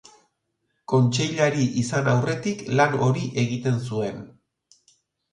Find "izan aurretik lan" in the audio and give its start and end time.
1.81-2.95